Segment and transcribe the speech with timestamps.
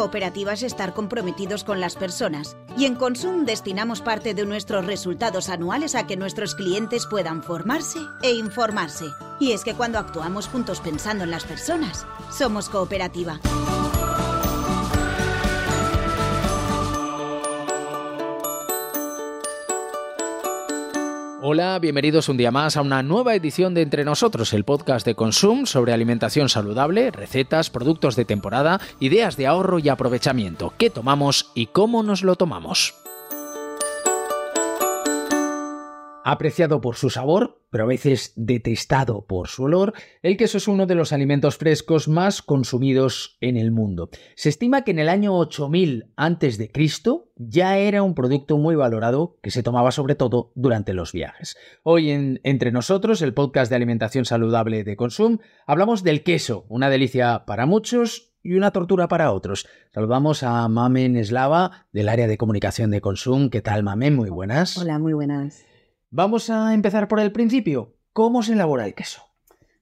[0.00, 5.50] Cooperativa es estar comprometidos con las personas y en Consum destinamos parte de nuestros resultados
[5.50, 9.04] anuales a que nuestros clientes puedan formarse e informarse.
[9.38, 13.40] Y es que cuando actuamos juntos pensando en las personas, somos cooperativa.
[21.52, 25.16] Hola, bienvenidos un día más a una nueva edición de Entre Nosotros, el podcast de
[25.16, 31.50] Consum sobre alimentación saludable, recetas, productos de temporada, ideas de ahorro y aprovechamiento, qué tomamos
[31.56, 32.99] y cómo nos lo tomamos.
[36.22, 40.86] Apreciado por su sabor, pero a veces detestado por su olor, el queso es uno
[40.86, 44.10] de los alimentos frescos más consumidos en el mundo.
[44.34, 46.70] Se estima que en el año 8000 a.C.
[47.36, 51.56] ya era un producto muy valorado que se tomaba sobre todo durante los viajes.
[51.82, 56.90] Hoy en Entre nosotros, el podcast de alimentación saludable de Consum, hablamos del queso, una
[56.90, 59.66] delicia para muchos y una tortura para otros.
[59.94, 63.48] Saludamos a Mamen Eslava del área de comunicación de Consum.
[63.48, 64.16] ¿Qué tal, Mamen?
[64.16, 64.76] Muy buenas.
[64.76, 65.64] Hola, muy buenas.
[66.12, 67.94] Vamos a empezar por el principio.
[68.12, 69.22] ¿Cómo se elabora el queso?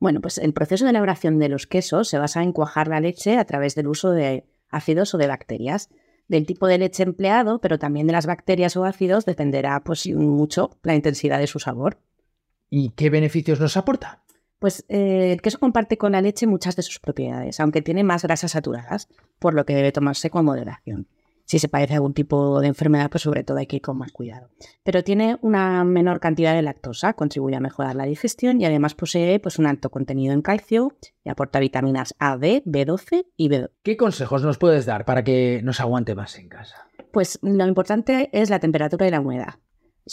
[0.00, 3.38] Bueno, pues el proceso de elaboración de los quesos se basa en cuajar la leche
[3.38, 5.88] a través del uso de ácidos o de bacterias.
[6.26, 10.76] Del tipo de leche empleado, pero también de las bacterias o ácidos, dependerá pues, mucho
[10.82, 12.00] la intensidad de su sabor.
[12.68, 14.24] ¿Y qué beneficios nos aporta?
[14.58, 18.24] Pues eh, el queso comparte con la leche muchas de sus propiedades, aunque tiene más
[18.24, 21.06] grasas saturadas, por lo que debe tomarse con moderación
[21.46, 24.12] si se padece algún tipo de enfermedad, pues sobre todo hay que ir con más
[24.12, 24.50] cuidado.
[24.82, 29.38] Pero tiene una menor cantidad de lactosa, contribuye a mejorar la digestión y además posee
[29.38, 30.92] pues, un alto contenido en calcio
[31.24, 33.70] y aporta vitaminas A, D, B12 y B2.
[33.82, 36.88] ¿Qué consejos nos puedes dar para que nos aguante más en casa?
[37.12, 39.54] Pues lo importante es la temperatura y la humedad.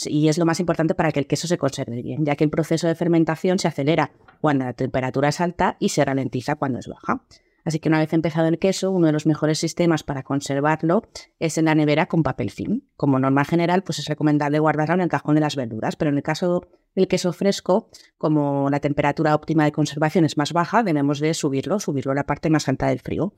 [0.06, 2.50] Y es lo más importante para que el queso se conserve bien, ya que el
[2.50, 6.88] proceso de fermentación se acelera cuando la temperatura es alta y se ralentiza cuando es
[6.88, 7.24] baja.
[7.64, 11.02] Así que una vez empezado el queso, uno de los mejores sistemas para conservarlo
[11.38, 12.82] es en la nevera con papel film.
[12.96, 16.18] Como norma general, pues es recomendable guardarlo en el cajón de las verduras, pero en
[16.18, 17.88] el caso del queso fresco,
[18.18, 22.26] como la temperatura óptima de conservación es más baja, debemos de subirlo, subirlo a la
[22.26, 23.32] parte más alta del frío.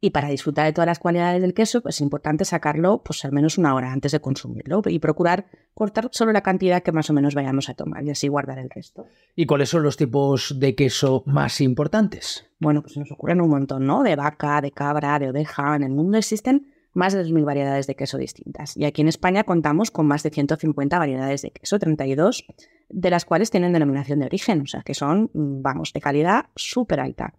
[0.00, 3.32] Y para disfrutar de todas las cualidades del queso, pues es importante sacarlo pues al
[3.32, 7.14] menos una hora antes de consumirlo y procurar cortar solo la cantidad que más o
[7.14, 9.06] menos vayamos a tomar y así guardar el resto.
[9.34, 12.46] ¿Y cuáles son los tipos de queso más importantes?
[12.58, 14.02] Bueno, pues nos ocurren un montón, ¿no?
[14.02, 15.74] De vaca, de cabra, de oveja.
[15.76, 18.76] En el mundo existen más de 2.000 variedades de queso distintas.
[18.76, 22.46] Y aquí en España contamos con más de 150 variedades de queso, 32
[22.88, 27.00] de las cuales tienen denominación de origen, o sea que son, vamos, de calidad súper
[27.00, 27.34] alta.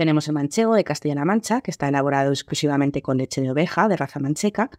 [0.00, 3.98] Tenemos el manchego de Castilla-La Mancha, que está elaborado exclusivamente con leche de oveja de
[3.98, 4.70] raza mancheca,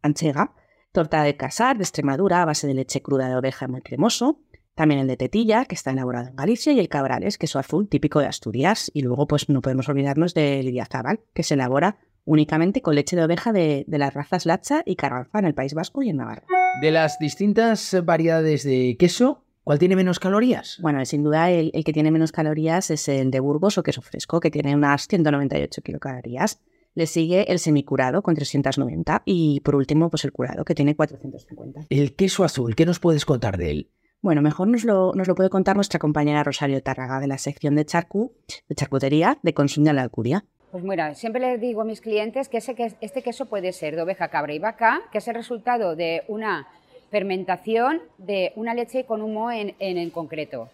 [0.00, 0.54] manchega.
[0.92, 4.38] Torta de casar de Extremadura a base de leche cruda de oveja muy cremoso.
[4.76, 8.20] También el de tetilla, que está elaborado en Galicia, y el cabrales, queso azul típico
[8.20, 8.92] de Asturias.
[8.94, 13.24] Y luego, pues no podemos olvidarnos del Idiazabal, que se elabora únicamente con leche de
[13.24, 16.44] oveja de, las razas Lacha y Carranza en el País Vasco y en Navarra.
[16.80, 20.78] De las distintas variedades de queso, ¿Cuál tiene menos calorías?
[20.80, 24.40] Bueno, sin duda el, que tiene menos calorías es el de Burgos o queso fresco,
[24.40, 26.62] que tiene unas 198 kilocalorías.
[26.94, 31.82] Le sigue el semicurado con 390 y por último pues el curado que tiene 450.
[31.90, 33.90] El queso azul, ¿qué nos puedes contar de él?
[34.22, 37.74] Bueno, mejor nos lo, nos lo puede contar nuestra compañera Rosario Tárraga de la sección
[37.74, 38.32] de charcu,
[38.70, 40.46] de charcutería de Consumo de la Alcuria.
[40.70, 44.28] Pues mira, siempre les digo a mis clientes que este queso puede ser de oveja,
[44.28, 46.68] cabra y vaca, que es el resultado de una
[47.10, 50.68] fermentación de una leche con humo en, en, concreto.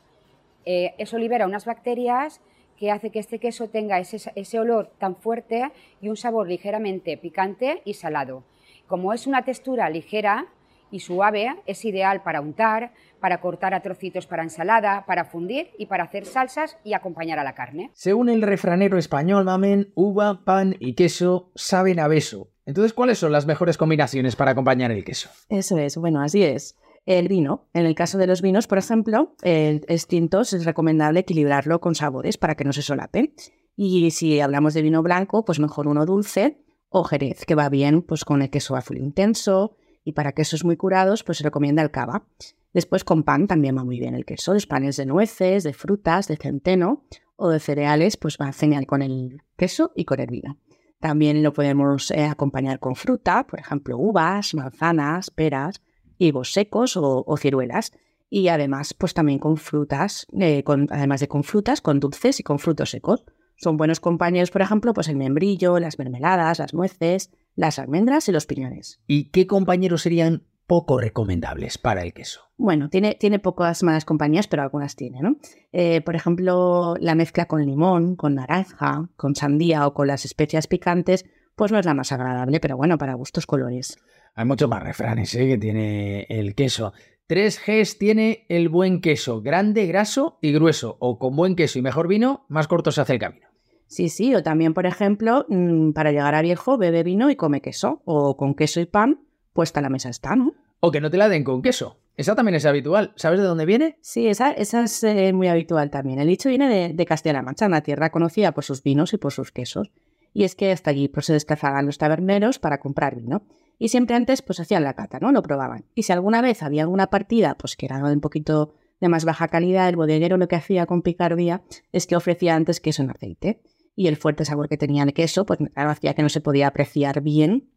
[0.64, 2.40] Eh, eso libera unas bacterias
[2.78, 7.16] que hace que este queso tenga ese, ese, olor tan fuerte y un sabor ligeramente
[7.16, 8.42] picante y salado.
[8.86, 10.46] Como es una textura ligera
[10.90, 15.86] y suave, es ideal para untar, para cortar a trocitos para ensalada, para fundir y
[15.86, 17.90] para hacer salsas y acompañar a la carne.
[17.94, 22.53] Según el refranero español, mamen, uva, pan y queso saben a beso.
[22.66, 25.28] Entonces, ¿cuáles son las mejores combinaciones para acompañar el queso?
[25.48, 26.76] Eso es, bueno, así es.
[27.06, 27.68] El vino.
[27.74, 32.38] En el caso de los vinos, por ejemplo, el extintos es recomendable equilibrarlo con sabores
[32.38, 33.34] para que no se solapen.
[33.76, 38.00] Y si hablamos de vino blanco, pues mejor uno dulce o jerez, que va bien
[38.02, 39.76] pues con el queso azul intenso.
[40.02, 42.26] Y para quesos muy curados, pues se recomienda el cava.
[42.72, 46.26] Después con pan también va muy bien el queso, los panes de nueces, de frutas,
[46.26, 47.04] de centeno
[47.36, 50.58] o de cereales, pues va genial con el queso y con el vino.
[51.04, 55.82] También lo podemos eh, acompañar con fruta, por ejemplo, uvas, manzanas, peras,
[56.16, 57.92] higos secos o, ciruelas.
[58.30, 62.58] Y además, pues también con frutas, eh, además de con frutas, con dulces y con
[62.58, 63.26] frutos secos.
[63.56, 68.32] Son buenos compañeros, por ejemplo, pues el membrillo, las mermeladas, las nueces, las almendras y
[68.32, 69.02] los piñones.
[69.06, 72.40] ¿Y qué compañeros serían poco recomendables para el queso.
[72.56, 75.36] Bueno, tiene, tiene pocas malas compañías, pero algunas tiene, ¿no?
[75.72, 80.66] Eh, por ejemplo, la mezcla con limón, con naranja, con sandía o con las especias
[80.66, 81.24] picantes
[81.56, 83.98] pues no es la más agradable, pero bueno, para gustos colores.
[84.34, 85.46] Hay muchos más refranes ¿eh?
[85.46, 86.92] que tiene el queso.
[87.26, 91.82] Tres Gs tiene el buen queso, grande, graso y grueso, o con buen queso y
[91.82, 93.46] mejor vino, más corto se hace el camino.
[93.86, 97.60] Sí, sí, o también, por ejemplo, mm, para llegar a viejo, bebe vino y come
[97.60, 99.20] queso, o con queso y pan,
[99.52, 100.52] puesta la mesa está, ¿no?
[100.86, 101.96] O que no te la den con queso.
[102.14, 103.14] Esa también es habitual.
[103.16, 103.96] ¿Sabes de dónde viene?
[104.02, 106.18] Sí, esa, es eh, muy habitual también.
[106.18, 109.32] El dicho viene de, de Castilla-La Mancha, una tierra conocida por sus vinos y por
[109.32, 109.90] sus quesos.
[110.34, 113.46] Y es que hasta allí pues, se desplazaban los taberneros para comprar vino.
[113.78, 115.32] Y siempre antes pues hacían la cata, ¿no?
[115.32, 115.86] Lo probaban.
[115.94, 119.48] Y si alguna vez había alguna partida pues que era un poquito de más baja
[119.48, 123.62] calidad, el bodeguero lo que hacía con picardía es que ofrecía antes queso en aceite.
[123.96, 126.66] Y el fuerte sabor que tenía el queso, pues claro, hacía que no se podía
[126.66, 127.70] apreciar bien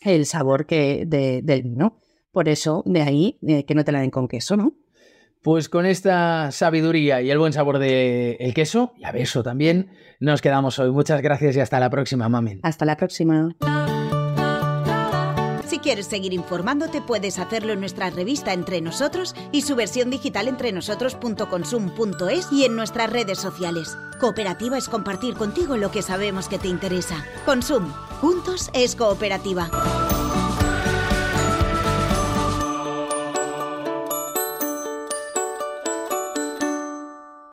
[0.00, 1.98] el sabor que, de, del vino.
[2.36, 4.74] Por eso, de ahí eh, que no te la den con queso, ¿no?
[5.40, 9.88] Pues con esta sabiduría y el buen sabor del el queso, y a beso también,
[10.20, 10.90] nos quedamos hoy.
[10.90, 12.60] Muchas gracias y hasta la próxima, Mamen.
[12.62, 13.56] Hasta la próxima.
[15.66, 20.46] Si quieres seguir informándote, puedes hacerlo en nuestra revista Entre Nosotros y su versión digital
[20.46, 23.96] entrenosotros.consum.es y en nuestras redes sociales.
[24.20, 27.24] Cooperativa es compartir contigo lo que sabemos que te interesa.
[27.46, 27.90] Consum.
[28.20, 29.70] Juntos es cooperativa.